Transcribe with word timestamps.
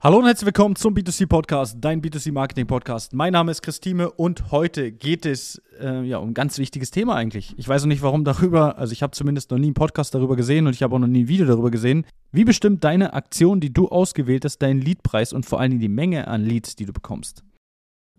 Hallo 0.00 0.18
und 0.18 0.26
herzlich 0.26 0.46
willkommen 0.46 0.76
zum 0.76 0.94
B2C 0.94 1.26
Podcast, 1.26 1.78
dein 1.80 2.00
B2C 2.00 2.30
Marketing 2.30 2.68
Podcast. 2.68 3.14
Mein 3.14 3.32
Name 3.32 3.50
ist 3.50 3.62
Christine 3.62 4.08
und 4.12 4.52
heute 4.52 4.92
geht 4.92 5.26
es 5.26 5.60
äh, 5.80 6.04
ja 6.04 6.18
um 6.18 6.28
ein 6.28 6.34
ganz 6.34 6.56
wichtiges 6.58 6.92
Thema 6.92 7.16
eigentlich. 7.16 7.52
Ich 7.58 7.68
weiß 7.68 7.82
noch 7.82 7.88
nicht, 7.88 8.00
warum 8.00 8.22
darüber, 8.22 8.78
also 8.78 8.92
ich 8.92 9.02
habe 9.02 9.10
zumindest 9.10 9.50
noch 9.50 9.58
nie 9.58 9.66
einen 9.66 9.74
Podcast 9.74 10.14
darüber 10.14 10.36
gesehen 10.36 10.68
und 10.68 10.72
ich 10.72 10.84
habe 10.84 10.94
auch 10.94 11.00
noch 11.00 11.08
nie 11.08 11.24
ein 11.24 11.28
Video 11.28 11.46
darüber 11.46 11.72
gesehen. 11.72 12.06
Wie 12.30 12.44
bestimmt 12.44 12.84
deine 12.84 13.12
Aktion, 13.12 13.58
die 13.58 13.72
du 13.72 13.88
ausgewählt 13.88 14.44
hast, 14.44 14.58
deinen 14.58 14.80
Leadpreis 14.80 15.32
und 15.32 15.46
vor 15.46 15.58
allem 15.58 15.80
die 15.80 15.88
Menge 15.88 16.28
an 16.28 16.44
Leads, 16.44 16.76
die 16.76 16.86
du 16.86 16.92
bekommst? 16.92 17.42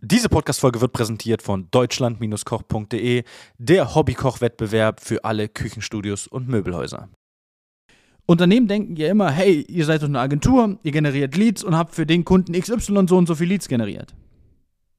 Diese 0.01 0.27
Podcast-Folge 0.27 0.81
wird 0.81 0.91
präsentiert 0.91 1.41
von 1.41 1.69
deutschland-koch.de, 1.71 3.23
der 3.57 3.95
Hobbykoch-Wettbewerb 3.95 4.99
für 4.99 5.23
alle 5.23 5.47
Küchenstudios 5.47 6.27
und 6.27 6.49
Möbelhäuser. 6.49 7.07
Unternehmen 8.29 8.67
denken 8.67 8.95
ja 8.95 9.09
immer, 9.09 9.31
hey, 9.31 9.65
ihr 9.67 9.85
seid 9.85 10.03
doch 10.03 10.07
eine 10.07 10.19
Agentur, 10.19 10.77
ihr 10.83 10.91
generiert 10.91 11.35
Leads 11.35 11.63
und 11.63 11.75
habt 11.75 11.95
für 11.95 12.05
den 12.05 12.25
Kunden 12.25 12.53
XY 12.53 13.07
so 13.07 13.17
und 13.17 13.25
so 13.25 13.33
viel 13.33 13.47
Leads 13.47 13.67
generiert. 13.67 14.13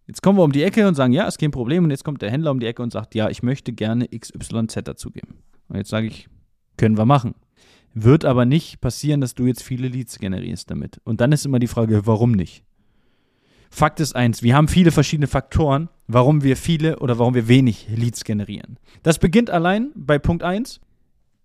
Jetzt 0.09 0.21
kommen 0.21 0.37
wir 0.37 0.43
um 0.43 0.51
die 0.51 0.65
Ecke 0.65 0.89
und 0.89 0.97
sagen, 0.97 1.13
ja, 1.13 1.29
ist 1.29 1.39
kein 1.39 1.53
Problem. 1.53 1.85
Und 1.85 1.93
jetzt 1.93 2.03
kommt 2.03 2.23
der 2.23 2.33
Händler 2.33 2.51
um 2.51 2.59
die 2.59 2.67
Ecke 2.67 2.83
und 2.83 2.93
sagt, 2.93 3.15
ja, 3.15 3.31
ich 3.31 3.45
möchte 3.45 3.73
gerne 3.73 4.09
XYZ 4.09 4.83
dazugeben. 4.83 5.37
Und 5.69 5.77
jetzt 5.77 5.91
sage 5.91 6.09
ich, 6.09 6.29
können 6.77 6.99
wir 6.99 7.07
machen. 7.07 7.37
Wird 7.95 8.25
aber 8.25 8.47
nicht 8.47 8.81
passieren, 8.81 9.21
dass 9.21 9.37
du 9.37 9.47
jetzt 9.47 9.63
viele 9.63 9.87
Leads 9.87 10.19
generierst 10.19 10.69
damit. 10.69 11.01
Und 11.05 11.21
dann 11.21 11.31
ist 11.31 11.47
immer 11.47 11.61
die 11.61 11.69
Frage, 11.69 12.09
warum 12.09 12.33
nicht? 12.33 12.65
Fakt 13.71 14.01
ist 14.01 14.17
eins, 14.17 14.43
wir 14.43 14.57
haben 14.57 14.67
viele 14.67 14.91
verschiedene 14.91 15.29
Faktoren, 15.29 15.89
warum 16.09 16.43
wir 16.43 16.57
viele 16.57 16.99
oder 16.99 17.21
warum 17.21 17.35
wir 17.35 17.47
wenig 17.47 17.87
Leads 17.95 18.25
generieren. 18.25 18.81
Das 19.05 19.21
beginnt 19.21 19.51
allein 19.51 19.93
bei 19.95 20.19
Punkt 20.19 20.43
1. 20.43 20.81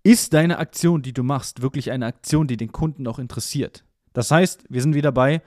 Ist 0.06 0.34
deine 0.34 0.60
Aktion, 0.60 1.02
die 1.02 1.12
du 1.12 1.24
machst, 1.24 1.62
wirklich 1.62 1.90
eine 1.90 2.06
Aktion, 2.06 2.46
die 2.46 2.56
den 2.56 2.70
Kunden 2.70 3.08
auch 3.08 3.18
interessiert? 3.18 3.84
Das 4.12 4.30
heißt, 4.30 4.64
wir 4.68 4.80
sind 4.80 4.94
wieder 4.94 5.10
bei, 5.10 5.42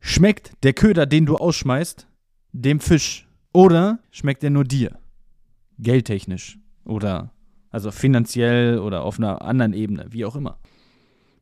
schmeckt 0.00 0.50
der 0.64 0.72
Köder, 0.72 1.06
den 1.06 1.26
du 1.26 1.36
ausschmeißt, 1.36 2.08
dem 2.50 2.80
Fisch? 2.80 3.28
Oder 3.52 4.00
schmeckt 4.10 4.42
er 4.42 4.50
nur 4.50 4.64
dir? 4.64 4.98
Geldtechnisch 5.78 6.58
oder 6.84 7.32
also 7.70 7.92
finanziell 7.92 8.80
oder 8.80 9.04
auf 9.04 9.20
einer 9.20 9.42
anderen 9.42 9.74
Ebene, 9.74 10.06
wie 10.10 10.24
auch 10.24 10.34
immer. 10.34 10.58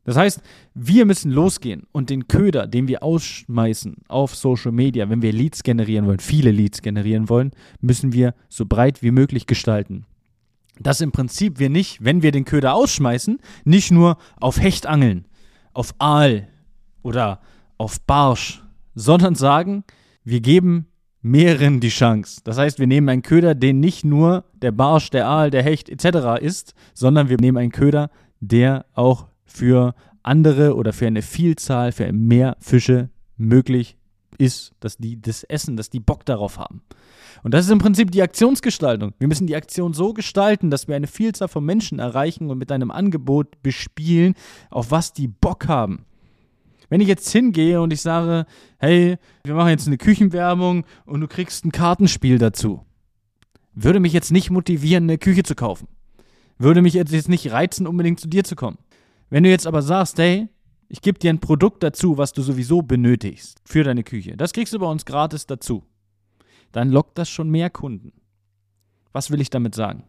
Das 0.03 0.15
heißt, 0.15 0.39
wir 0.75 1.05
müssen 1.05 1.31
losgehen 1.31 1.87
und 1.91 2.11
den 2.11 2.27
Köder, 2.27 2.67
den 2.67 2.87
wir 2.87 3.01
ausschmeißen 3.01 3.95
auf 4.07 4.35
Social 4.35 4.73
Media, 4.73 5.09
wenn 5.09 5.23
wir 5.23 5.33
Leads 5.33 5.63
generieren 5.63 6.05
wollen, 6.05 6.19
viele 6.19 6.51
Leads 6.51 6.83
generieren 6.83 7.29
wollen, 7.29 7.49
müssen 7.81 8.13
wir 8.13 8.35
so 8.47 8.67
breit 8.67 9.01
wie 9.01 9.09
möglich 9.09 9.47
gestalten 9.47 10.05
dass 10.79 11.01
im 11.01 11.11
Prinzip 11.11 11.59
wir 11.59 11.69
nicht, 11.69 12.03
wenn 12.03 12.23
wir 12.23 12.31
den 12.31 12.45
Köder 12.45 12.73
ausschmeißen, 12.73 13.39
nicht 13.65 13.91
nur 13.91 14.17
auf 14.39 14.59
Hecht 14.59 14.87
angeln, 14.87 15.25
auf 15.73 15.93
Aal 15.99 16.47
oder 17.03 17.41
auf 17.77 18.01
Barsch, 18.01 18.63
sondern 18.95 19.35
sagen, 19.35 19.83
wir 20.23 20.41
geben 20.41 20.87
mehreren 21.21 21.79
die 21.79 21.89
Chance. 21.89 22.41
Das 22.43 22.57
heißt, 22.57 22.79
wir 22.79 22.87
nehmen 22.87 23.09
einen 23.09 23.21
Köder, 23.21 23.55
den 23.55 23.79
nicht 23.79 24.05
nur 24.05 24.45
der 24.53 24.71
Barsch, 24.71 25.09
der 25.09 25.27
Aal, 25.27 25.51
der 25.51 25.63
Hecht 25.63 25.89
etc. 25.89 26.41
ist, 26.41 26.73
sondern 26.93 27.29
wir 27.29 27.37
nehmen 27.37 27.57
einen 27.57 27.71
Köder, 27.71 28.09
der 28.39 28.85
auch 28.93 29.27
für 29.45 29.95
andere 30.23 30.75
oder 30.75 30.93
für 30.93 31.07
eine 31.07 31.21
Vielzahl, 31.21 31.91
für 31.91 32.11
mehr 32.13 32.55
Fische 32.59 33.09
möglich 33.37 33.97
ist, 34.39 34.73
dass 34.79 34.97
die 34.97 35.21
das 35.21 35.43
essen, 35.43 35.77
dass 35.77 35.89
die 35.89 35.99
Bock 35.99 36.25
darauf 36.25 36.57
haben. 36.57 36.81
Und 37.43 37.53
das 37.53 37.65
ist 37.65 37.71
im 37.71 37.79
Prinzip 37.79 38.11
die 38.11 38.21
Aktionsgestaltung. 38.21 39.13
Wir 39.19 39.27
müssen 39.27 39.47
die 39.47 39.55
Aktion 39.55 39.93
so 39.93 40.13
gestalten, 40.13 40.71
dass 40.71 40.87
wir 40.87 40.95
eine 40.95 41.07
Vielzahl 41.07 41.47
von 41.47 41.63
Menschen 41.63 41.99
erreichen 41.99 42.49
und 42.49 42.57
mit 42.57 42.71
einem 42.71 42.91
Angebot 42.91 43.61
bespielen, 43.61 44.33
auf 44.69 44.91
was 44.91 45.13
die 45.13 45.27
Bock 45.27 45.67
haben. 45.67 46.05
Wenn 46.89 47.01
ich 47.01 47.07
jetzt 47.07 47.29
hingehe 47.29 47.81
und 47.81 47.93
ich 47.93 48.01
sage, 48.01 48.45
hey, 48.79 49.17
wir 49.43 49.53
machen 49.53 49.69
jetzt 49.69 49.87
eine 49.87 49.97
Küchenwerbung 49.97 50.85
und 51.05 51.21
du 51.21 51.27
kriegst 51.27 51.63
ein 51.63 51.71
Kartenspiel 51.71 52.39
dazu, 52.39 52.85
würde 53.73 53.99
mich 53.99 54.13
jetzt 54.13 54.31
nicht 54.31 54.49
motivieren, 54.49 55.03
eine 55.03 55.17
Küche 55.17 55.43
zu 55.43 55.55
kaufen. 55.55 55.87
Würde 56.57 56.81
mich 56.81 56.93
jetzt 56.93 57.29
nicht 57.29 57.51
reizen, 57.51 57.87
unbedingt 57.87 58.19
zu 58.19 58.27
dir 58.27 58.43
zu 58.43 58.55
kommen. 58.55 58.79
Wenn 59.29 59.43
du 59.43 59.49
jetzt 59.49 59.67
aber 59.67 59.81
sagst, 59.81 60.17
hey, 60.17 60.49
ich 60.89 61.01
gebe 61.01 61.19
dir 61.19 61.31
ein 61.31 61.39
Produkt 61.39 61.83
dazu, 61.83 62.17
was 62.17 62.33
du 62.33 62.41
sowieso 62.41 62.81
benötigst 62.81 63.61
für 63.63 63.83
deine 63.83 64.03
Küche. 64.03 64.35
Das 64.35 64.53
kriegst 64.53 64.73
du 64.73 64.79
bei 64.79 64.87
uns 64.87 65.05
gratis 65.05 65.45
dazu 65.45 65.83
dann 66.71 66.89
lockt 66.89 67.17
das 67.17 67.29
schon 67.29 67.49
mehr 67.49 67.69
Kunden. 67.69 68.13
Was 69.11 69.31
will 69.31 69.41
ich 69.41 69.49
damit 69.49 69.75
sagen? 69.75 70.03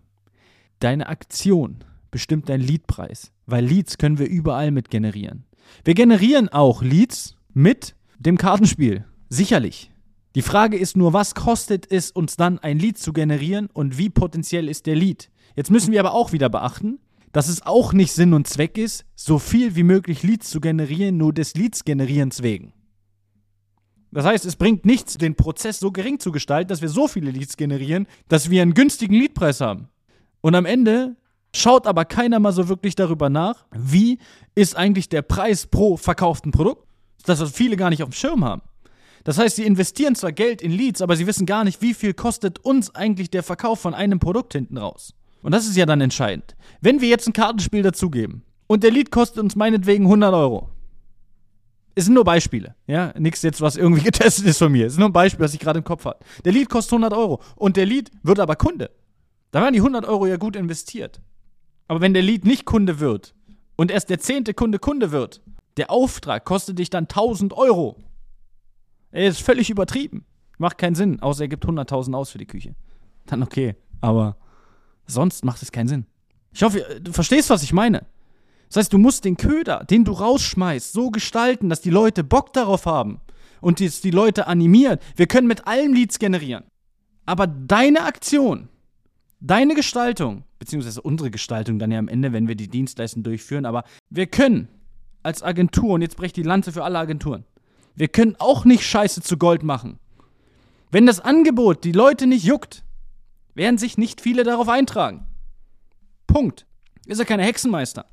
Deine 0.79 1.09
Aktion 1.09 1.85
bestimmt 2.11 2.49
deinen 2.49 2.63
Leadpreis, 2.63 3.33
weil 3.47 3.65
Leads 3.65 3.99
können 3.99 4.19
wir 4.19 4.29
überall 4.29 4.71
mit 4.71 4.91
generieren. 4.91 5.45
Wir 5.85 5.95
generieren 5.95 6.49
auch 6.49 6.83
Leads 6.83 7.37
mit 7.53 7.95
dem 8.19 8.37
Kartenspiel, 8.37 9.05
sicherlich. 9.29 9.91
Die 10.35 10.43
Frage 10.43 10.77
ist 10.77 10.97
nur, 10.97 11.13
was 11.13 11.35
kostet 11.35 11.91
es 11.91 12.11
uns 12.11 12.37
dann 12.37 12.59
ein 12.59 12.79
Lead 12.79 12.99
zu 12.99 13.13
generieren 13.13 13.69
und 13.73 13.99
wie 13.99 14.11
potenziell 14.11 14.69
ist 14.69 14.87
der 14.87 14.97
Lead? 14.97 15.31
Jetzt 15.57 15.71
müssen 15.71 15.93
wir 15.93 16.01
aber 16.01 16.15
auch 16.15 16.33
wieder 16.33 16.49
beachten, 16.49 16.99
dass 17.33 17.49
es 17.49 17.65
auch 17.65 17.93
nicht 17.93 18.13
Sinn 18.13 18.35
und 18.35 18.47
Zweck 18.47 18.79
ist, 18.79 19.05
so 19.15 19.39
viel 19.39 19.77
wie 19.77 19.83
möglich 19.83 20.23
Leads 20.23 20.51
zu 20.51 20.61
generieren, 20.61 21.17
nur 21.17 21.33
des 21.33 21.55
Leads 21.55 21.85
generierens 21.85 22.43
wegen. 22.43 22.73
Das 24.13 24.25
heißt, 24.25 24.45
es 24.45 24.57
bringt 24.57 24.85
nichts, 24.85 25.19
den 25.19 25.37
Prozess 25.37 25.79
so 25.79 25.93
gering 25.93 26.19
zu 26.19 26.33
gestalten, 26.33 26.69
dass 26.69 26.83
wir 26.83 26.89
so 26.89 27.07
viele 27.07 27.31
Leads 27.31 27.57
generieren, 27.57 28.07
dass 28.29 28.51
wir 28.51 28.63
einen 28.63 28.75
günstigen 28.75 29.15
Leadpreis 29.15 29.61
haben. 29.61 29.89
Und 30.41 30.55
am 30.57 30.67
Ende 30.67 31.17
schaut 31.55 31.87
aber 31.87 32.05
keiner 32.05 32.41
mal 32.41 32.53
so 32.53 32.69
wirklich 32.69 32.97
darüber 32.97 33.31
nach, 33.31 33.67
wie 33.71 34.19
ist 34.55 34.77
eigentlich 34.77 35.09
der 35.09 35.23
Preis 35.23 35.67
pro 35.67 35.97
verkauften 35.97 36.51
Produkt. 36.51 36.89
Das, 37.25 37.43
viele 37.53 37.77
gar 37.77 37.91
nicht 37.91 38.03
auf 38.03 38.09
dem 38.09 38.15
Schirm 38.15 38.45
haben. 38.45 38.63
Das 39.25 39.39
heißt, 39.39 39.57
sie 39.57 39.67
investieren 39.67 40.15
zwar 40.15 40.33
Geld 40.33 40.63
in 40.63 40.73
Leads, 40.73 41.03
aber 41.03 41.15
sie 41.15 41.27
wissen 41.27 41.47
gar 41.47 41.65
nicht, 41.65 41.83
wie 41.83 41.95
viel 41.95 42.15
kostet 42.15 42.59
uns 42.61 42.95
eigentlich 42.95 43.31
der 43.31 43.43
Verkauf 43.43 43.79
von 43.79 43.95
einem 43.95 44.19
Produkt 44.19 44.55
hinten 44.55 44.79
raus. 44.79 45.15
Und 45.43 45.53
das 45.53 45.67
ist 45.67 45.77
ja 45.77 45.87
dann 45.87 46.01
entscheidend. 46.01 46.57
Wenn 46.81 47.01
wir 47.01 47.09
jetzt 47.09 47.27
ein 47.27 47.33
Kartenspiel 47.33 47.83
dazugeben 47.83 48.43
und 48.67 48.83
der 48.83 48.91
Lead 48.91 49.11
kostet 49.11 49.43
uns 49.43 49.57
meinetwegen 49.57 50.05
100 50.05 50.35
Euro, 50.35 50.71
es 51.95 52.05
sind 52.05 52.15
nur 52.15 52.25
Beispiele, 52.25 52.75
ja, 52.87 53.13
nichts 53.19 53.43
jetzt, 53.43 53.61
was 53.61 53.77
irgendwie 53.77 54.03
getestet 54.05 54.47
ist 54.47 54.59
von 54.59 54.73
mir. 54.73 54.87
Es 54.87 54.95
ist 54.95 54.99
nur 54.99 55.09
ein 55.09 55.13
Beispiel, 55.13 55.45
was 55.45 55.55
ich 55.55 55.61
gerade 55.61 55.79
im 55.79 55.85
Kopf 55.85 56.05
habe. 56.05 56.19
Der 56.45 56.53
Lead 56.53 56.69
kostet 56.69 56.93
100 56.93 57.13
Euro 57.13 57.41
und 57.57 57.77
der 57.77 57.87
Lead 57.87 58.11
wird 58.23 58.41
aber 58.41 58.57
Kunde. 58.57 58.91
Da 59.51 59.63
waren 59.63 59.73
die 59.73 59.81
100 59.81 60.07
Euro 60.07 60.27
ja 60.27 60.37
gut 60.37 60.57
investiert. 60.57 61.21
Aber 61.89 62.01
wenn 62.01 62.15
der 62.15 62.23
Lead 62.23 62.45
nicht 62.45 62.65
Kunde 62.65 63.01
wird 63.01 63.35
und 63.77 63.91
erst 63.91 64.11
der 64.11 64.21
zehnte 64.21 64.55
Kunde 64.55 64.79
Kunde 64.79 65.11
wird, 65.11 65.43
der 65.77 65.91
Auftrag 65.91 66.45
kostet 66.45 66.79
dich 66.79 66.91
dann 66.91 67.05
1000 67.05 67.53
Euro. 67.53 67.97
Er 69.11 69.27
ist 69.27 69.43
völlig 69.43 69.71
übertrieben. 69.71 70.25
Macht 70.59 70.79
keinen 70.79 70.95
Sinn, 70.95 71.21
außer 71.21 71.45
er 71.45 71.49
gibt 71.49 71.65
100.000 71.65 72.15
aus 72.15 72.31
für 72.31 72.39
die 72.39 72.47
Küche. 72.47 72.75
Dann 73.27 73.43
okay, 73.43 73.77
aber 74.01 74.37
sonst 75.07 75.45
macht 75.45 75.63
es 75.63 75.73
keinen 75.73 75.89
Sinn. 75.89 76.07
Ich 76.53 76.63
hoffe, 76.63 77.01
du 77.01 77.13
verstehst, 77.13 77.51
was 77.51 77.63
ich 77.63 77.73
meine. 77.73 78.07
Das 78.69 78.77
heißt, 78.77 78.93
du 78.93 78.99
musst 78.99 79.25
den 79.25 79.37
Köder, 79.37 79.85
den 79.85 80.05
du 80.05 80.13
rausschmeißt, 80.13 80.93
so 80.93 81.11
gestalten, 81.11 81.69
dass 81.69 81.81
die 81.81 81.91
Leute 81.91 82.23
Bock 82.23 82.53
darauf 82.53 82.87
haben 82.87 83.21
und 83.61 83.81
es 83.81 84.01
die 84.01 84.13
Leute 84.13 84.47
animiert. 84.47 85.03
Wir 85.17 85.27
können 85.27 85.49
mit 85.49 85.67
allem 85.67 85.93
Leads 85.93 86.19
generieren. 86.19 86.65
Aber 87.27 87.47
deine 87.47 88.05
Aktion, 88.05 88.69
deine 89.41 89.75
Gestaltung, 89.75 90.45
beziehungsweise 90.59 91.03
unsere 91.03 91.31
Gestaltung 91.31 91.79
dann 91.79 91.91
ja 91.91 91.99
am 91.99 92.09
Ende, 92.09 92.33
wenn 92.33 92.49
wir 92.49 92.55
die 92.55 92.69
Dienstleistung 92.69 93.23
durchführen, 93.23 93.67
aber 93.67 93.85
wir 94.09 94.27
können 94.27 94.69
als 95.23 95.43
Agentur, 95.43 95.91
und 95.91 96.03
jetzt 96.03 96.17
breche 96.17 96.35
die 96.35 96.43
Lanze 96.43 96.73
für 96.73 96.85
alle 96.85 96.99
Agenturen, 96.99 97.45
wir 97.95 98.09
können 98.09 98.37
auch 98.39 98.65
nicht 98.65 98.85
Scheiße 98.85 99.21
zu 99.21 99.37
Gold 99.37 99.63
machen. 99.63 99.99
Wenn 100.91 101.07
das 101.07 101.21
Angebot 101.21 101.85
die 101.85 101.93
Leute 101.93 102.27
nicht 102.27 102.45
juckt, 102.45 102.85
werden 103.61 103.79
sich 103.79 103.97
nicht 103.97 104.21
viele 104.21 104.43
darauf 104.43 104.69
eintragen. 104.69 105.27
Punkt. 106.27 106.67
Ist 107.07 107.19
ja 107.19 107.25
keine 107.25 107.45
Hexenmeister 107.45 108.07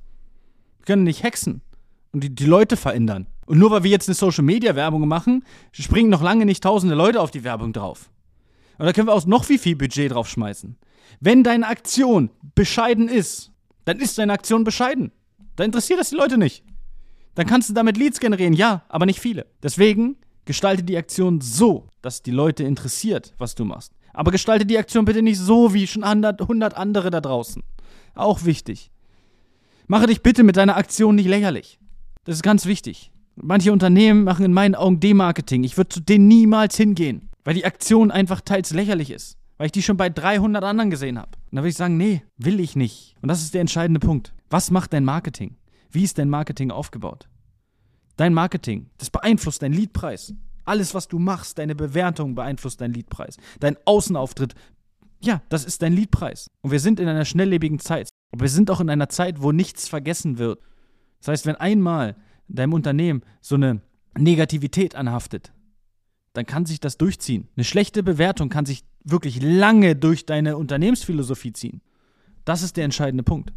können 0.87 1.03
nicht 1.03 1.21
hexen 1.21 1.61
und 2.13 2.23
die, 2.23 2.33
die 2.33 2.45
Leute 2.45 2.77
verändern. 2.77 3.27
Und 3.45 3.59
nur 3.59 3.69
weil 3.69 3.83
wir 3.83 3.91
jetzt 3.91 4.09
eine 4.09 4.15
Social 4.15 4.43
Media 4.43 4.75
Werbung 4.75 5.07
machen, 5.07 5.43
springen 5.71 6.09
noch 6.09 6.23
lange 6.23 6.45
nicht 6.45 6.63
tausende 6.63 6.95
Leute 6.95 7.21
auf 7.21 7.29
die 7.29 7.43
Werbung 7.43 7.73
drauf. 7.73 8.09
Und 8.79 8.85
da 8.85 8.93
können 8.93 9.07
wir 9.07 9.13
auch 9.13 9.25
noch 9.25 9.47
wie 9.49 9.57
viel 9.57 9.75
Budget 9.75 10.11
draufschmeißen. 10.11 10.77
Wenn 11.19 11.43
deine 11.43 11.67
Aktion 11.67 12.31
bescheiden 12.55 13.07
ist, 13.09 13.51
dann 13.85 13.99
ist 13.99 14.17
deine 14.17 14.33
Aktion 14.33 14.63
bescheiden. 14.63 15.11
Da 15.55 15.63
interessiert 15.63 15.99
das 15.99 16.09
die 16.09 16.15
Leute 16.15 16.37
nicht. 16.37 16.63
Dann 17.35 17.47
kannst 17.47 17.69
du 17.69 17.73
damit 17.73 17.97
Leads 17.97 18.19
generieren, 18.19 18.53
ja, 18.53 18.83
aber 18.89 19.05
nicht 19.05 19.19
viele. 19.19 19.45
Deswegen 19.61 20.17
gestalte 20.45 20.83
die 20.83 20.97
Aktion 20.97 21.41
so, 21.41 21.89
dass 22.01 22.23
die 22.23 22.31
Leute 22.31 22.63
interessiert, 22.63 23.33
was 23.37 23.55
du 23.55 23.65
machst. 23.65 23.93
Aber 24.17 24.31
gestalte 24.31 24.65
die 24.65 24.79
Aktion 24.79 25.05
bitte 25.05 25.21
nicht 25.21 25.37
so 25.37 25.75
wie 25.75 25.85
schon 25.85 26.03
100 26.03 26.75
andere 26.75 27.11
da 27.11 27.21
draußen. 27.21 27.61
Auch 28.15 28.45
wichtig. 28.45 28.89
Mache 29.85 30.07
dich 30.07 30.23
bitte 30.23 30.41
mit 30.41 30.57
deiner 30.57 30.75
Aktion 30.75 31.13
nicht 31.13 31.27
lächerlich. 31.27 31.77
Das 32.23 32.37
ist 32.37 32.41
ganz 32.41 32.65
wichtig. 32.65 33.11
Manche 33.35 33.71
Unternehmen 33.71 34.23
machen 34.23 34.43
in 34.43 34.53
meinen 34.53 34.73
Augen 34.73 34.99
Demarketing. 34.99 35.63
Ich 35.63 35.77
würde 35.77 35.89
zu 35.89 35.99
denen 35.99 36.27
niemals 36.27 36.75
hingehen, 36.75 37.29
weil 37.43 37.53
die 37.53 37.65
Aktion 37.65 38.09
einfach 38.09 38.41
teils 38.41 38.71
lächerlich 38.71 39.11
ist. 39.11 39.37
Weil 39.59 39.67
ich 39.67 39.71
die 39.71 39.83
schon 39.83 39.97
bei 39.97 40.09
300 40.09 40.63
anderen 40.63 40.89
gesehen 40.89 41.19
habe. 41.19 41.37
Und 41.51 41.57
da 41.57 41.61
würde 41.61 41.69
ich 41.69 41.77
sagen, 41.77 41.97
nee, 41.97 42.23
will 42.37 42.59
ich 42.59 42.75
nicht. 42.75 43.15
Und 43.21 43.27
das 43.27 43.43
ist 43.43 43.53
der 43.53 43.61
entscheidende 43.61 43.99
Punkt. 43.99 44.33
Was 44.49 44.71
macht 44.71 44.93
dein 44.93 45.05
Marketing? 45.05 45.57
Wie 45.91 46.03
ist 46.03 46.17
dein 46.17 46.31
Marketing 46.31 46.71
aufgebaut? 46.71 47.29
Dein 48.15 48.33
Marketing, 48.33 48.89
das 48.97 49.11
beeinflusst 49.11 49.61
deinen 49.61 49.73
Leadpreis. 49.73 50.33
Alles, 50.67 50.93
was 50.93 51.07
du 51.07 51.17
machst, 51.17 51.57
deine 51.57 51.75
Bewertung 51.75 52.35
beeinflusst 52.35 52.81
deinen 52.81 52.93
Leadpreis. 52.93 53.37
Dein 53.59 53.77
Außenauftritt, 53.85 54.53
ja, 55.19 55.41
das 55.49 55.65
ist 55.65 55.81
dein 55.81 55.93
Leadpreis. 55.93 56.47
Und 56.61 56.71
wir 56.71 56.79
sind 56.79 56.99
in 56.99 57.07
einer 57.07 57.25
schnelllebigen 57.25 57.79
Zeit. 57.79 58.09
Aber 58.31 58.41
wir 58.41 58.49
sind 58.49 58.69
auch 58.69 58.81
in 58.81 58.89
einer 58.89 59.09
Zeit, 59.09 59.41
wo 59.41 59.51
nichts 59.51 59.87
vergessen 59.87 60.37
wird. 60.37 60.59
Das 61.19 61.29
heißt, 61.29 61.45
wenn 61.45 61.55
einmal 61.55 62.15
deinem 62.47 62.73
Unternehmen 62.73 63.23
so 63.41 63.55
eine 63.55 63.81
Negativität 64.17 64.95
anhaftet, 64.95 65.51
dann 66.33 66.45
kann 66.45 66.65
sich 66.65 66.79
das 66.79 66.97
durchziehen. 66.97 67.47
Eine 67.55 67.63
schlechte 67.63 68.03
Bewertung 68.03 68.49
kann 68.49 68.65
sich 68.65 68.83
wirklich 69.03 69.41
lange 69.41 69.95
durch 69.95 70.25
deine 70.25 70.57
Unternehmensphilosophie 70.57 71.53
ziehen. 71.53 71.81
Das 72.45 72.61
ist 72.61 72.77
der 72.77 72.85
entscheidende 72.85 73.23
Punkt. 73.23 73.53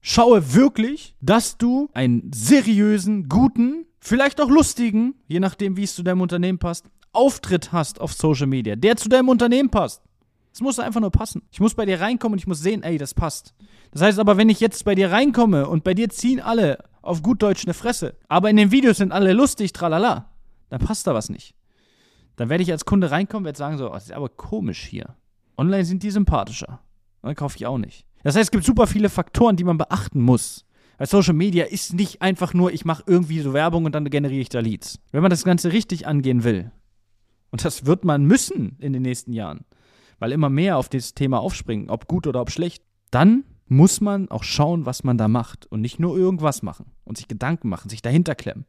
Schaue 0.00 0.54
wirklich, 0.54 1.16
dass 1.20 1.56
du 1.56 1.88
einen 1.94 2.30
seriösen, 2.32 3.28
guten, 3.28 3.86
vielleicht 4.04 4.40
auch 4.40 4.48
lustigen, 4.48 5.14
je 5.26 5.40
nachdem, 5.40 5.76
wie 5.76 5.84
es 5.84 5.94
zu 5.94 6.02
deinem 6.02 6.20
Unternehmen 6.20 6.58
passt, 6.58 6.86
Auftritt 7.12 7.72
hast 7.72 8.00
auf 8.00 8.12
Social 8.12 8.46
Media, 8.46 8.76
der 8.76 8.96
zu 8.96 9.08
deinem 9.08 9.28
Unternehmen 9.28 9.70
passt. 9.70 10.02
Es 10.52 10.60
muss 10.60 10.78
einfach 10.78 11.00
nur 11.00 11.10
passen. 11.10 11.42
Ich 11.50 11.58
muss 11.58 11.74
bei 11.74 11.86
dir 11.86 12.00
reinkommen 12.00 12.34
und 12.34 12.38
ich 12.38 12.46
muss 12.46 12.60
sehen, 12.60 12.82
ey, 12.82 12.98
das 12.98 13.14
passt. 13.14 13.54
Das 13.90 14.02
heißt 14.02 14.18
aber, 14.18 14.36
wenn 14.36 14.48
ich 14.48 14.60
jetzt 14.60 14.84
bei 14.84 14.94
dir 14.94 15.10
reinkomme 15.10 15.68
und 15.68 15.82
bei 15.82 15.94
dir 15.94 16.08
ziehen 16.10 16.40
alle 16.40 16.78
auf 17.02 17.22
gut 17.22 17.42
Deutsch 17.42 17.64
eine 17.64 17.74
Fresse, 17.74 18.16
aber 18.28 18.50
in 18.50 18.56
den 18.56 18.70
Videos 18.70 18.98
sind 18.98 19.12
alle 19.12 19.32
lustig, 19.32 19.72
tralala, 19.72 20.30
dann 20.70 20.80
passt 20.80 21.06
da 21.06 21.14
was 21.14 21.28
nicht. 21.28 21.54
Dann 22.36 22.48
werde 22.48 22.62
ich 22.62 22.72
als 22.72 22.84
Kunde 22.84 23.10
reinkommen, 23.10 23.44
werde 23.44 23.58
sagen 23.58 23.78
so, 23.78 23.90
oh, 23.90 23.94
das 23.94 24.04
ist 24.04 24.12
aber 24.12 24.28
komisch 24.28 24.84
hier. 24.84 25.14
Online 25.56 25.84
sind 25.84 26.02
die 26.02 26.10
sympathischer. 26.10 26.80
Dann 27.22 27.34
kaufe 27.34 27.56
ich 27.56 27.66
auch 27.66 27.78
nicht. 27.78 28.06
Das 28.22 28.36
heißt, 28.36 28.44
es 28.44 28.50
gibt 28.50 28.64
super 28.64 28.86
viele 28.86 29.08
Faktoren, 29.08 29.56
die 29.56 29.64
man 29.64 29.78
beachten 29.78 30.20
muss. 30.20 30.64
Weil 30.98 31.06
Social 31.06 31.34
Media 31.34 31.64
ist 31.64 31.94
nicht 31.94 32.22
einfach 32.22 32.54
nur, 32.54 32.72
ich 32.72 32.84
mache 32.84 33.04
irgendwie 33.06 33.40
so 33.40 33.52
Werbung 33.52 33.84
und 33.84 33.94
dann 33.94 34.08
generiere 34.08 34.40
ich 34.40 34.48
da 34.48 34.60
Leads. 34.60 35.00
Wenn 35.12 35.22
man 35.22 35.30
das 35.30 35.44
Ganze 35.44 35.72
richtig 35.72 36.06
angehen 36.06 36.44
will, 36.44 36.70
und 37.50 37.64
das 37.64 37.86
wird 37.86 38.04
man 38.04 38.24
müssen 38.24 38.76
in 38.80 38.92
den 38.92 39.02
nächsten 39.02 39.32
Jahren, 39.32 39.64
weil 40.18 40.32
immer 40.32 40.50
mehr 40.50 40.76
auf 40.76 40.88
dieses 40.88 41.14
Thema 41.14 41.40
aufspringen, 41.40 41.90
ob 41.90 42.08
gut 42.08 42.26
oder 42.26 42.40
ob 42.40 42.50
schlecht, 42.50 42.82
dann 43.10 43.44
muss 43.66 44.00
man 44.00 44.28
auch 44.28 44.44
schauen, 44.44 44.86
was 44.86 45.04
man 45.04 45.18
da 45.18 45.28
macht 45.28 45.66
und 45.66 45.80
nicht 45.80 45.98
nur 45.98 46.16
irgendwas 46.16 46.62
machen 46.62 46.86
und 47.04 47.16
sich 47.16 47.28
Gedanken 47.28 47.68
machen, 47.68 47.88
sich 47.88 48.02
dahinter 48.02 48.34
klemmen. 48.34 48.66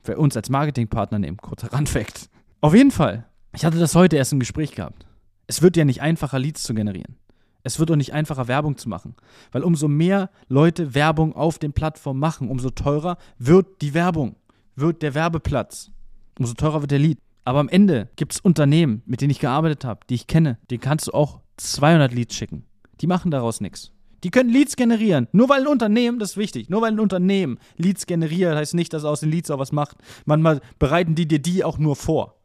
Für 0.00 0.16
uns 0.16 0.36
als 0.36 0.50
Marketingpartner 0.50 1.18
nehmen, 1.18 1.36
kurzer 1.36 1.72
Randfact. 1.72 2.28
Auf 2.60 2.74
jeden 2.74 2.90
Fall, 2.90 3.26
ich 3.54 3.64
hatte 3.64 3.78
das 3.78 3.94
heute 3.94 4.16
erst 4.16 4.32
im 4.32 4.40
Gespräch 4.40 4.72
gehabt. 4.72 5.06
Es 5.46 5.62
wird 5.62 5.76
ja 5.76 5.84
nicht 5.84 6.00
einfacher, 6.00 6.38
Leads 6.38 6.62
zu 6.62 6.74
generieren. 6.74 7.16
Es 7.64 7.78
wird 7.78 7.90
auch 7.90 7.96
nicht 7.96 8.12
einfacher, 8.12 8.48
Werbung 8.48 8.76
zu 8.76 8.88
machen. 8.88 9.14
Weil 9.52 9.62
umso 9.62 9.88
mehr 9.88 10.30
Leute 10.48 10.94
Werbung 10.94 11.34
auf 11.34 11.58
den 11.58 11.72
Plattformen 11.72 12.20
machen, 12.20 12.48
umso 12.48 12.70
teurer 12.70 13.18
wird 13.38 13.82
die 13.82 13.94
Werbung, 13.94 14.36
wird 14.74 15.02
der 15.02 15.14
Werbeplatz. 15.14 15.90
Umso 16.38 16.54
teurer 16.54 16.80
wird 16.80 16.90
der 16.90 16.98
Lead. 16.98 17.18
Aber 17.44 17.60
am 17.60 17.68
Ende 17.68 18.08
gibt 18.16 18.32
es 18.32 18.40
Unternehmen, 18.40 19.02
mit 19.06 19.20
denen 19.20 19.30
ich 19.30 19.40
gearbeitet 19.40 19.84
habe, 19.84 20.00
die 20.08 20.14
ich 20.14 20.26
kenne, 20.26 20.58
denen 20.70 20.80
kannst 20.80 21.08
du 21.08 21.12
auch 21.12 21.40
200 21.56 22.12
Leads 22.12 22.34
schicken. 22.34 22.64
Die 23.00 23.06
machen 23.06 23.30
daraus 23.30 23.60
nichts. 23.60 23.92
Die 24.22 24.30
können 24.30 24.50
Leads 24.50 24.76
generieren. 24.76 25.26
Nur 25.32 25.48
weil 25.48 25.62
ein 25.62 25.66
Unternehmen, 25.66 26.20
das 26.20 26.32
ist 26.32 26.36
wichtig, 26.36 26.70
nur 26.70 26.82
weil 26.82 26.92
ein 26.92 27.00
Unternehmen 27.00 27.58
Leads 27.76 28.06
generiert, 28.06 28.54
heißt 28.54 28.74
nicht, 28.74 28.92
dass 28.92 29.04
aus 29.04 29.20
den 29.20 29.30
Leads 29.30 29.50
auch 29.50 29.58
was 29.58 29.72
macht. 29.72 29.96
Manchmal 30.24 30.60
bereiten 30.78 31.16
die 31.16 31.26
dir 31.26 31.40
die 31.40 31.64
auch 31.64 31.78
nur 31.78 31.96
vor. 31.96 32.36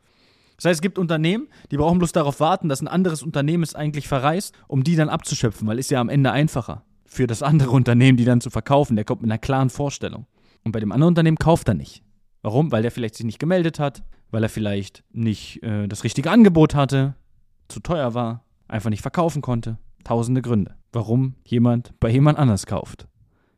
Das 0.57 0.65
heißt, 0.65 0.77
es 0.77 0.81
gibt 0.81 0.97
Unternehmen, 0.97 1.47
die 1.71 1.77
brauchen 1.77 1.99
bloß 1.99 2.11
darauf 2.11 2.39
warten, 2.39 2.67
dass 2.67 2.81
ein 2.81 2.87
anderes 2.87 3.21
Unternehmen 3.21 3.63
es 3.63 3.75
eigentlich 3.75 4.07
verreist, 4.07 4.55
um 4.67 4.83
die 4.83 4.95
dann 4.95 5.09
abzuschöpfen, 5.09 5.67
weil 5.67 5.79
ist 5.79 5.91
ja 5.91 6.01
am 6.01 6.09
Ende 6.09 6.31
einfacher 6.31 6.83
für 7.05 7.27
das 7.27 7.43
andere 7.43 7.69
Unternehmen, 7.71 8.17
die 8.17 8.25
dann 8.25 8.41
zu 8.41 8.49
verkaufen. 8.49 8.95
Der 8.95 9.05
kommt 9.05 9.21
mit 9.21 9.31
einer 9.31 9.37
klaren 9.37 9.69
Vorstellung. 9.69 10.25
Und 10.63 10.71
bei 10.71 10.79
dem 10.79 10.91
anderen 10.91 11.11
Unternehmen 11.11 11.37
kauft 11.37 11.67
er 11.67 11.75
nicht. 11.75 12.03
Warum? 12.41 12.71
Weil 12.71 12.81
der 12.81 12.91
vielleicht 12.91 13.15
sich 13.15 13.25
nicht 13.25 13.39
gemeldet 13.39 13.79
hat, 13.79 14.03
weil 14.31 14.43
er 14.43 14.49
vielleicht 14.49 15.03
nicht 15.11 15.63
äh, 15.63 15.87
das 15.87 16.03
richtige 16.03 16.31
Angebot 16.31 16.75
hatte, 16.75 17.15
zu 17.67 17.79
teuer 17.79 18.13
war, 18.13 18.43
einfach 18.67 18.89
nicht 18.89 19.01
verkaufen 19.01 19.41
konnte. 19.41 19.77
Tausende 20.03 20.41
Gründe, 20.41 20.75
warum 20.91 21.35
jemand 21.43 21.93
bei 21.99 22.09
jemand 22.09 22.39
anders 22.39 22.65
kauft. 22.65 23.07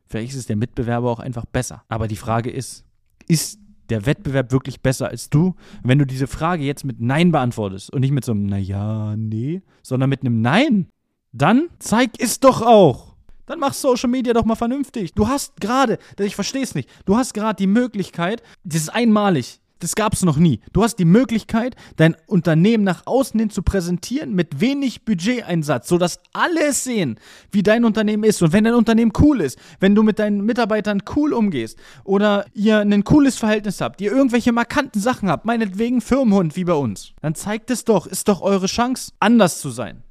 Vielleicht 0.06 0.31
ist 0.31 0.40
es 0.40 0.48
der 0.48 0.56
Mitbewerber 0.56 1.10
auch 1.12 1.19
einfach 1.19 1.45
besser. 1.45 1.84
Aber 1.88 2.07
die 2.07 2.16
Frage 2.16 2.50
ist, 2.50 2.86
ist 3.28 3.60
der 3.90 4.06
Wettbewerb 4.06 4.52
wirklich 4.52 4.82
besser 4.82 5.10
als 5.10 5.30
du? 5.30 5.56
Wenn 5.84 6.00
du 6.00 6.06
diese 6.06 6.28
Frage 6.28 6.64
jetzt 6.64 6.86
mit 6.86 7.00
Nein 7.00 7.32
beantwortest 7.32 7.92
und 7.94 8.02
nicht 8.02 8.12
mit 8.12 8.26
so 8.26 8.32
einem 8.32 8.46
Naja, 8.46 9.16
nee, 9.18 9.62
sondern 9.82 10.10
mit 10.10 10.22
einem 10.22 10.42
Nein, 10.42 10.88
dann 11.32 11.70
zeig 11.80 12.12
es 12.20 12.40
doch 12.40 12.62
auch. 12.62 13.16
Dann 13.46 13.60
mach 13.60 13.74
Social 13.74 14.10
Media 14.10 14.34
doch 14.34 14.46
mal 14.46 14.56
vernünftig. 14.56 15.14
Du 15.14 15.28
hast 15.28 15.60
gerade, 15.60 15.98
ich 16.20 16.36
verstehe 16.36 16.62
es 16.62 16.76
nicht, 16.76 16.90
du 17.06 17.18
hast 17.18 17.34
gerade 17.34 17.56
die 17.56 17.68
Möglichkeit, 17.68 18.44
das 18.64 18.82
ist 18.82 18.90
einmalig, 18.90 19.60
das 19.80 19.96
gab 19.96 20.14
es 20.14 20.24
noch 20.24 20.38
nie. 20.38 20.60
Du 20.74 20.84
hast 20.84 20.98
die 20.98 21.06
Möglichkeit, 21.06 21.76
dein 21.96 22.16
Unternehmen 22.28 22.84
nach 22.84 23.08
außen 23.08 23.40
hin 23.40 23.50
zu 23.50 23.64
präsentieren 23.64 24.34
mit 24.34 24.60
wenig 24.60 25.06
Budgeteinsatz, 25.06 25.88
sodass 25.88 26.20
alle 26.34 26.74
sehen, 26.74 27.18
wie 27.52 27.64
dein 27.64 27.86
Unternehmen 27.86 28.24
ist. 28.24 28.42
Und 28.42 28.52
wenn 28.52 28.66
dein 28.66 28.74
Unternehmen 28.74 29.14
cool 29.20 29.42
ist, 29.42 29.58
wenn 29.80 29.96
du 29.96 30.04
mit 30.04 30.20
deinen 30.20 30.46
Mitarbeitern 30.46 31.02
cool 31.16 31.34
umgehst 31.34 31.80
oder 32.04 32.46
ihr 32.54 32.80
ein 32.80 33.04
cooles 33.04 33.38
Verhältnis 33.38 33.80
habt, 33.80 34.02
ihr 34.02 34.12
irgendwelche 34.12 34.52
markanten 34.52 35.02
Sachen 35.02 35.30
habt, 35.30 35.46
meinetwegen 35.46 36.02
Firmenhund 36.02 36.56
wie 36.56 36.66
bei 36.66 36.74
uns, 36.74 37.14
dann 37.22 37.36
zeigt 37.36 37.72
es 37.72 37.86
doch, 37.86 38.06
ist 38.06 38.28
doch 38.28 38.42
eure 38.42 38.68
Chance, 38.68 39.14
anders 39.20 39.62
zu 39.62 39.70
sein. 39.70 40.04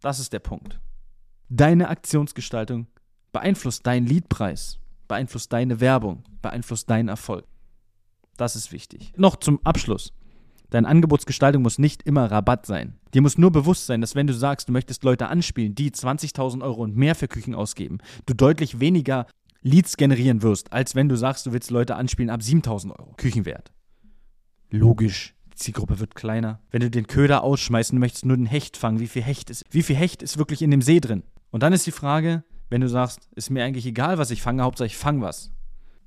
Das 0.00 0.18
ist 0.18 0.32
der 0.32 0.38
Punkt. 0.38 0.80
Deine 1.50 1.88
Aktionsgestaltung 1.88 2.86
beeinflusst 3.32 3.86
deinen 3.86 4.06
Leadpreis, 4.06 4.78
beeinflusst 5.08 5.52
deine 5.52 5.80
Werbung, 5.80 6.24
beeinflusst 6.40 6.88
deinen 6.88 7.08
Erfolg. 7.08 7.44
Das 8.36 8.56
ist 8.56 8.72
wichtig. 8.72 9.12
Noch 9.16 9.36
zum 9.36 9.60
Abschluss. 9.64 10.12
Deine 10.70 10.88
Angebotsgestaltung 10.88 11.62
muss 11.62 11.78
nicht 11.78 12.02
immer 12.02 12.30
Rabatt 12.30 12.66
sein. 12.66 12.94
Dir 13.12 13.22
muss 13.22 13.38
nur 13.38 13.52
bewusst 13.52 13.86
sein, 13.86 14.00
dass 14.00 14.16
wenn 14.16 14.26
du 14.26 14.34
sagst, 14.34 14.68
du 14.68 14.72
möchtest 14.72 15.04
Leute 15.04 15.28
anspielen, 15.28 15.74
die 15.74 15.92
20.000 15.92 16.62
Euro 16.62 16.82
und 16.82 16.96
mehr 16.96 17.14
für 17.14 17.28
Küchen 17.28 17.54
ausgeben, 17.54 17.98
du 18.26 18.34
deutlich 18.34 18.80
weniger 18.80 19.26
Leads 19.62 19.96
generieren 19.96 20.42
wirst, 20.42 20.72
als 20.72 20.94
wenn 20.94 21.08
du 21.08 21.16
sagst, 21.16 21.46
du 21.46 21.52
willst 21.52 21.70
Leute 21.70 21.94
anspielen 21.94 22.28
ab 22.28 22.40
7.000 22.40 22.90
Euro 22.98 23.14
Küchenwert. 23.16 23.72
Logisch. 24.70 25.34
Die 25.52 25.58
Zielgruppe 25.58 26.00
wird 26.00 26.16
kleiner. 26.16 26.60
Wenn 26.70 26.80
du 26.80 26.90
den 26.90 27.06
Köder 27.06 27.44
ausschmeißen 27.44 27.96
möchtest, 27.96 28.26
nur 28.26 28.36
den 28.36 28.46
Hecht 28.46 28.76
fangen, 28.76 28.98
wie 28.98 29.06
viel 29.06 29.22
Hecht 29.22 29.50
ist, 29.50 29.64
wie 29.70 29.84
viel 29.84 29.94
Hecht 29.94 30.22
ist 30.22 30.38
wirklich 30.38 30.60
in 30.60 30.72
dem 30.72 30.82
See 30.82 30.98
drin? 30.98 31.22
Und 31.50 31.62
dann 31.62 31.72
ist 31.72 31.86
die 31.86 31.92
Frage, 31.92 32.42
wenn 32.68 32.80
du 32.80 32.88
sagst, 32.88 33.28
ist 33.36 33.50
mir 33.50 33.64
eigentlich 33.64 33.86
egal, 33.86 34.18
was 34.18 34.32
ich 34.32 34.42
fange, 34.42 34.64
Hauptsache 34.64 34.86
ich 34.86 34.96
fange 34.96 35.20
was. 35.20 35.52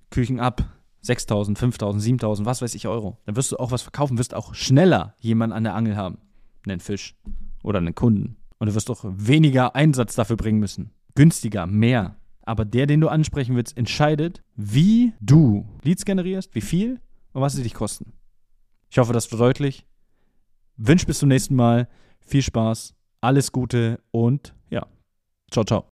Küchen 0.10 0.42
ab, 0.42 0.66
6.000, 1.08 1.58
5.000, 1.58 2.20
7.000, 2.20 2.46
was 2.46 2.62
weiß 2.62 2.76
ich 2.76 2.88
Euro. 2.88 3.18
Dann 3.26 3.36
wirst 3.36 3.52
du 3.52 3.58
auch 3.58 3.72
was 3.72 3.82
verkaufen, 3.82 4.18
wirst 4.18 4.34
auch 4.34 4.54
schneller 4.54 5.16
jemanden 5.20 5.56
an 5.56 5.64
der 5.64 5.76
Angel 5.76 5.96
haben. 5.96 6.18
Einen 6.66 6.80
Fisch 6.80 7.16
oder 7.64 7.80
einen 7.80 7.96
Kunden. 7.96 8.38
Und 8.60 8.68
du 8.68 8.76
wirst 8.76 8.90
auch 8.90 9.04
weniger 9.04 9.76
Einsatz 9.76 10.16
dafür 10.16 10.36
bringen 10.36 10.60
müssen. 10.60 10.92
Günstiger, 11.16 11.66
mehr. 11.66 12.18
Aber 12.44 12.66
der, 12.66 12.88
den 12.88 13.02
du 13.02 13.10
ansprechen 13.10 13.56
willst, 13.56 13.78
entscheidet, 13.78 14.42
wie 14.56 15.14
du 15.20 15.68
Leads 15.84 16.06
generierst, 16.06 16.56
wie 16.56 16.62
viel 16.62 17.00
und 17.34 17.42
was 17.42 17.54
sie 17.54 17.64
dich 17.64 17.74
kosten. 17.74 18.14
Ich 18.90 18.98
hoffe, 18.98 19.14
das 19.14 19.32
war 19.32 19.40
deutlich. 19.40 19.86
Wünsche 20.78 21.06
bis 21.06 21.20
zum 21.20 21.30
nächsten 21.30 21.56
Mal. 21.56 21.88
Viel 22.22 22.42
Spaß, 22.42 22.94
alles 23.22 23.52
Gute 23.52 24.00
und 24.12 24.54
ja, 24.70 24.86
ciao, 25.52 25.64
ciao. 25.64 25.97